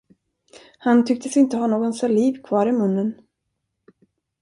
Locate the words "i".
2.67-2.71